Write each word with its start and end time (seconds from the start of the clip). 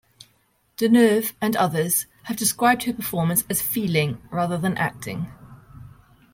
Deneuve 0.77 1.33
and 1.41 1.55
others 1.57 2.07
have 2.23 2.35
described 2.35 2.85
her 2.85 2.93
performance 2.93 3.43
as 3.51 3.61
feeling 3.61 4.17
rather 4.31 4.57
than 4.57 4.75
acting. 4.75 5.27